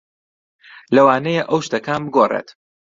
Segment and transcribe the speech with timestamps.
[0.95, 2.47] لەوانەیە ئەوە شتەکان بگۆڕێت.